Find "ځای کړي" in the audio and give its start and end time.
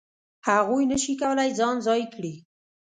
1.87-2.33